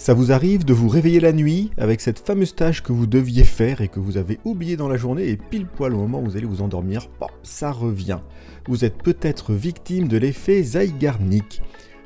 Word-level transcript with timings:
Ça 0.00 0.14
vous 0.14 0.32
arrive 0.32 0.64
de 0.64 0.72
vous 0.72 0.88
réveiller 0.88 1.20
la 1.20 1.34
nuit 1.34 1.72
avec 1.76 2.00
cette 2.00 2.20
fameuse 2.20 2.54
tâche 2.54 2.82
que 2.82 2.90
vous 2.90 3.06
deviez 3.06 3.44
faire 3.44 3.82
et 3.82 3.88
que 3.88 4.00
vous 4.00 4.16
avez 4.16 4.40
oublié 4.46 4.74
dans 4.74 4.88
la 4.88 4.96
journée 4.96 5.28
et 5.28 5.36
pile 5.36 5.66
poil 5.66 5.92
au 5.92 5.98
moment 5.98 6.22
où 6.22 6.24
vous 6.24 6.38
allez 6.38 6.46
vous 6.46 6.62
endormir, 6.62 7.10
ça 7.42 7.70
revient. 7.70 8.20
Vous 8.66 8.86
êtes 8.86 9.02
peut-être 9.02 9.52
victime 9.52 10.08
de 10.08 10.16
l'effet 10.16 10.62
Zygarnik. 10.62 11.60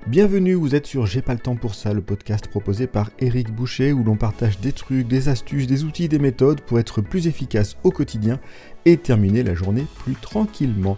Bienvenue, 0.09 0.55
vous 0.55 0.75
êtes 0.75 0.89
sur 0.89 1.07
J'ai 1.07 1.23
pas 1.23 1.35
le 1.35 1.39
temps 1.39 1.55
pour 1.55 1.77
ça, 1.77 1.93
le 1.93 2.03
podcast 2.03 2.49
proposé 2.49 2.89
par 2.89 3.11
Eric 3.21 3.55
Boucher 3.55 3.93
où 3.93 4.03
l'on 4.03 4.17
partage 4.17 4.59
des 4.59 4.73
trucs, 4.73 5.07
des 5.07 5.29
astuces, 5.29 5.69
des 5.69 5.85
outils, 5.85 6.09
des 6.09 6.19
méthodes 6.19 6.63
pour 6.63 6.81
être 6.81 7.01
plus 7.01 7.29
efficace 7.29 7.77
au 7.85 7.93
quotidien 7.93 8.41
et 8.87 8.97
terminer 8.97 9.45
la 9.45 9.55
journée 9.55 9.87
plus 10.03 10.15
tranquillement. 10.15 10.97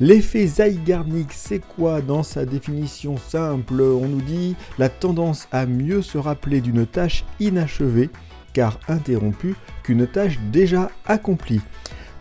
L'effet 0.00 0.48
Zygarnik, 0.48 1.32
c'est 1.32 1.60
quoi 1.60 2.00
dans 2.00 2.24
sa 2.24 2.44
définition 2.44 3.16
simple? 3.16 3.80
On 3.80 4.08
nous 4.08 4.22
dit 4.22 4.56
la 4.76 4.88
tendance 4.88 5.46
à 5.52 5.66
mieux 5.66 6.02
se 6.02 6.18
rappeler 6.18 6.60
d'une 6.60 6.84
tâche 6.84 7.24
inachevée, 7.38 8.10
car 8.52 8.80
interrompue, 8.88 9.54
qu'une 9.84 10.08
tâche 10.08 10.40
déjà 10.50 10.90
accomplie. 11.06 11.60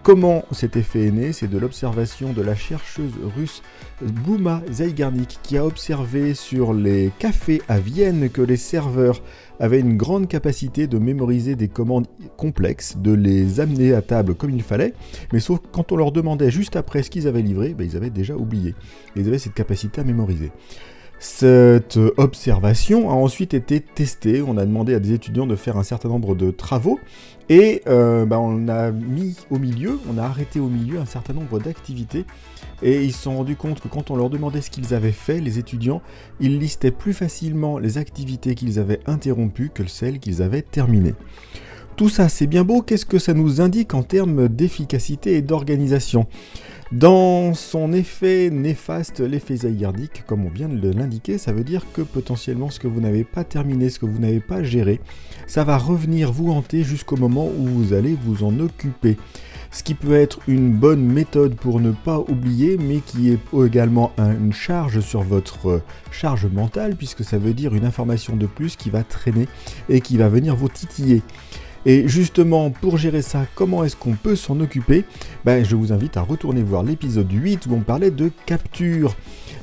Comment 0.04 0.44
cet 0.52 0.76
effet 0.76 1.08
est 1.08 1.12
né 1.12 1.32
C'est 1.32 1.48
de 1.48 1.58
l'observation 1.58 2.34
de 2.34 2.42
la 2.42 2.56
chercheuse 2.56 3.14
russe 3.38 3.64
Bouma 4.02 4.62
Zygarnik 4.70 5.40
qui 5.44 5.58
a 5.58 5.66
observé 5.66 6.34
sur 6.34 6.74
les 6.74 7.10
cafés 7.20 7.62
à 7.70 7.80
Vienne 7.80 8.30
que 8.30 8.42
les 8.42 8.58
serveurs 8.58 9.22
avaient 9.62 9.80
une 9.80 9.96
grande 9.96 10.28
capacité 10.28 10.88
de 10.88 10.98
mémoriser 11.00 11.56
des 11.56 11.70
commandes 11.70 12.08
complexes, 12.36 12.98
de 12.98 13.14
les 13.14 13.62
amener 13.62 13.94
à 13.94 14.02
table 14.02 14.36
comme 14.36 14.50
il 14.50 14.62
fallait, 14.62 14.94
mais 15.32 15.40
sauf 15.40 15.60
quand 15.72 15.94
on 15.94 15.96
leur 15.96 16.12
demandait 16.12 16.52
juste 16.52 16.76
après 16.76 17.02
ce 17.02 17.10
qu'ils 17.10 17.30
avaient 17.30 17.42
livré, 17.42 17.74
ben, 17.74 17.88
ils 17.90 17.96
avaient 17.96 18.10
déjà 18.10 18.36
oublié. 18.36 18.76
Ils 19.16 19.26
avaient 19.30 19.40
cette 19.40 19.54
capacité 19.54 20.02
à 20.02 20.04
mémoriser. 20.04 20.52
Cette 21.26 21.98
observation 22.18 23.10
a 23.10 23.14
ensuite 23.14 23.54
été 23.54 23.80
testée. 23.80 24.42
On 24.42 24.58
a 24.58 24.66
demandé 24.66 24.94
à 24.94 25.00
des 25.00 25.14
étudiants 25.14 25.48
de 25.48 25.56
faire 25.56 25.78
un 25.78 25.84
certain 25.84 26.10
nombre 26.10 26.36
de 26.36 26.52
travaux 26.52 27.00
et 27.48 27.82
euh, 27.88 28.26
bah, 28.26 28.42
on 28.42 28.68
a 28.68 28.92
mis 28.92 29.38
au 29.50 29.58
milieu, 29.58 30.02
on 30.14 30.18
a 30.18 30.24
arrêté 30.24 30.60
au 30.60 30.68
milieu 30.68 31.00
un 31.00 31.06
certain 31.06 31.32
nombre 31.32 31.60
d'activités 31.60 32.26
et 32.82 33.06
ils 33.06 33.14
se 33.14 33.22
sont 33.22 33.38
rendus 33.38 33.56
compte 33.56 33.80
que 33.80 33.88
quand 33.88 34.12
on 34.12 34.18
leur 34.18 34.30
demandait 34.30 34.60
ce 34.60 34.70
qu'ils 34.70 34.94
avaient 34.94 35.14
fait, 35.14 35.40
les 35.40 35.60
étudiants, 35.60 36.02
ils 36.42 36.60
listaient 36.60 36.92
plus 36.92 37.14
facilement 37.14 37.80
les 37.80 37.98
activités 37.98 38.54
qu'ils 38.54 38.78
avaient 38.78 39.00
interrompues 39.06 39.72
que 39.74 39.88
celles 39.88 40.20
qu'ils 40.20 40.42
avaient 40.42 40.62
terminées. 40.62 41.16
Tout 41.96 42.10
ça, 42.10 42.28
c'est 42.28 42.48
bien 42.48 42.66
beau, 42.66 42.82
qu'est-ce 42.82 43.06
que 43.06 43.20
ça 43.20 43.34
nous 43.34 43.62
indique 43.62 43.94
en 43.94 44.04
termes 44.04 44.50
d'efficacité 44.50 45.38
et 45.38 45.42
d'organisation? 45.42 46.28
Dans 46.92 47.54
son 47.54 47.94
effet 47.94 48.50
néfaste, 48.52 49.20
l'effet 49.20 49.56
Zygardik, 49.56 50.24
comme 50.28 50.46
on 50.46 50.50
vient 50.50 50.70
de 50.70 50.92
l'indiquer, 50.92 51.38
ça 51.38 51.54
veut 51.54 51.64
dire 51.64 51.86
que 51.94 52.02
potentiellement 52.02 52.70
ce 52.70 52.80
que 52.80 52.88
vous 52.88 53.02
n'avez 53.02 53.24
pas 53.24 53.44
terminé, 53.44 53.90
ce 53.90 54.00
que 54.00 54.06
vous 54.06 54.20
n'avez 54.20 54.40
pas 54.40 54.64
géré, 54.64 55.00
ça 55.48 55.64
va 55.64 55.78
revenir 55.78 56.32
vous 56.32 56.52
hanter 56.52 56.84
jusqu'au 56.84 57.18
moment 57.18 57.48
où 57.48 57.66
vous 57.66 57.94
allez 57.94 58.18
vous 58.26 58.44
en 58.44 58.60
occuper. 58.60 59.18
Ce 59.72 59.82
qui 59.82 59.96
peut 59.96 60.14
être 60.14 60.40
une 60.48 60.72
bonne 60.72 61.04
méthode 61.04 61.56
pour 61.56 61.80
ne 61.80 61.92
pas 61.92 62.20
oublier, 62.20 62.78
mais 62.78 63.00
qui 63.00 63.32
est 63.32 63.40
également 63.66 64.12
une 64.20 64.54
charge 64.54 65.00
sur 65.00 65.24
votre 65.24 65.82
charge 66.12 66.46
mentale, 66.46 66.96
puisque 66.96 67.24
ça 67.24 67.40
veut 67.40 67.56
dire 67.56 67.74
une 67.74 67.86
information 67.86 68.36
de 68.36 68.46
plus 68.46 68.76
qui 68.76 68.92
va 68.92 69.04
traîner 69.04 69.48
et 69.90 70.00
qui 70.00 70.18
va 70.18 70.30
venir 70.30 70.56
vous 70.56 70.70
titiller. 70.70 71.24
Et 71.86 72.08
justement, 72.08 72.70
pour 72.70 72.98
gérer 72.98 73.22
ça, 73.22 73.46
comment 73.56 73.84
est-ce 73.84 73.98
qu'on 73.98 74.14
peut 74.14 74.38
s'en 74.38 74.60
occuper? 74.62 75.04
Ben, 75.44 75.66
Je 75.66 75.76
vous 75.76 75.92
invite 75.92 76.16
à 76.16 76.22
retourner 76.22 76.64
voir 76.64 76.84
l'épisode 76.84 77.32
8 77.32 77.66
où 77.68 77.74
on 77.74 77.82
parlait 77.82 78.12
de 78.12 78.32
capture. 78.46 79.16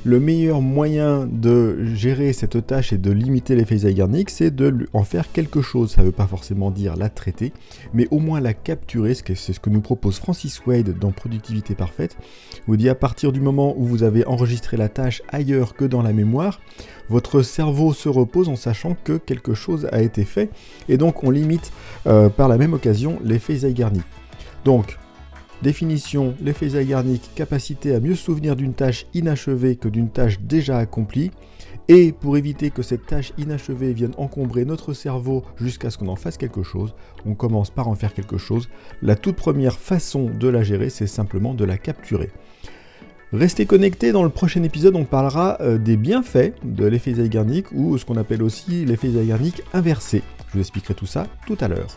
Le 0.03 0.19
meilleur 0.19 0.63
moyen 0.63 1.27
de 1.31 1.85
gérer 1.95 2.33
cette 2.33 2.67
tâche 2.67 2.93
et 2.95 2.97
de 2.97 3.11
limiter 3.11 3.55
l'effet 3.55 3.77
Zygarnik, 3.77 4.31
c'est 4.31 4.55
de 4.55 4.89
en 4.95 5.05
faire 5.05 5.31
quelque 5.31 5.61
chose. 5.61 5.91
Ça 5.91 6.01
ne 6.01 6.07
veut 6.07 6.13
pas 6.13 6.27
forcément 6.27 6.71
dire 6.71 6.97
la 6.97 7.11
traiter, 7.11 7.53
mais 7.93 8.09
au 8.11 8.19
moins 8.19 8.41
la 8.41 8.55
capturer. 8.55 9.15
C'est 9.15 9.35
ce 9.35 9.61
que 9.61 9.69
nous 9.69 9.83
propose 9.83 10.19
Francis 10.19 10.63
Wade 10.67 10.99
dans 10.99 11.11
Productivité 11.11 11.75
Parfaite. 11.75 12.17
Vous 12.67 12.79
dit 12.79 12.89
à 12.89 12.95
partir 12.95 13.31
du 13.31 13.43
moment 13.43 13.75
où 13.77 13.85
vous 13.85 14.03
avez 14.03 14.27
enregistré 14.27 14.79
la 14.79 14.89
tâche 14.89 15.23
ailleurs 15.29 15.75
que 15.75 15.85
dans 15.85 16.01
la 16.01 16.15
mémoire, 16.15 16.61
votre 17.11 17.43
cerveau 17.43 17.93
se 17.93 18.09
repose 18.09 18.49
en 18.49 18.57
sachant 18.57 18.97
que 19.05 19.19
quelque 19.19 19.53
chose 19.53 19.89
a 19.93 20.01
été 20.01 20.25
fait, 20.25 20.49
et 20.89 20.97
donc 20.97 21.25
on 21.25 21.31
limite 21.31 21.73
euh, 22.11 22.29
par 22.29 22.49
la 22.49 22.59
même 22.59 22.75
occasion 22.75 23.19
l'effet 23.25 23.57
Zygarnik. 23.57 24.03
Donc, 24.65 24.99
définition, 25.63 26.35
l'effet 26.43 26.71
Zygarnik, 26.71 27.31
capacité 27.35 27.95
à 27.95 28.01
mieux 28.01 28.17
souvenir 28.17 28.57
d'une 28.57 28.75
tâche 28.75 29.07
inachevée 29.15 29.77
que 29.77 29.89
d'une 29.89 30.11
tâche 30.11 30.41
déjà 30.41 30.79
accomplie, 30.79 31.31
et 31.89 32.13
pour 32.13 32.37
éviter 32.37 32.71
que 32.71 32.83
cette 32.83 33.07
tâche 33.07 33.33
inachevée 33.39 33.93
vienne 33.93 34.15
encombrer 34.17 34.65
notre 34.65 34.93
cerveau 34.93 35.45
jusqu'à 35.57 35.91
ce 35.91 35.99
qu'on 35.99 36.09
en 36.09 36.17
fasse 36.17 36.37
quelque 36.37 36.63
chose, 36.63 36.95
on 37.27 37.35
commence 37.35 37.71
par 37.71 37.89
en 37.89 37.95
faire 37.95 38.15
quelque 38.15 38.39
chose. 38.39 38.69
La 39.03 39.17
toute 39.17 39.37
première 39.37 39.79
façon 39.79 40.31
de 40.31 40.49
la 40.49 40.63
gérer, 40.63 40.91
c'est 40.91 41.07
simplement 41.07 41.55
de 41.55 41.65
la 41.65 41.79
capturer. 41.79 42.31
Restez 43.33 43.67
connectés, 43.67 44.11
dans 44.11 44.25
le 44.25 44.31
prochain 44.31 44.65
épisode 44.65 44.97
on 44.97 45.05
parlera 45.05 45.59
euh, 45.61 45.79
des 45.79 45.97
bienfaits 45.97 46.55
de 46.65 46.85
l'effet 46.87 47.15
Zygarnik 47.15 47.67
ou 47.73 47.97
ce 47.97 48.05
qu'on 48.05 48.17
appelle 48.17 48.43
aussi 48.43 48.85
l'effet 48.85 49.11
Zygarnik 49.11 49.63
inversé. 49.73 50.23
Je 50.51 50.55
vous 50.55 50.61
expliquerai 50.61 50.95
tout 50.95 51.07
ça 51.07 51.27
tout 51.47 51.57
à 51.61 51.69
l'heure. 51.69 51.97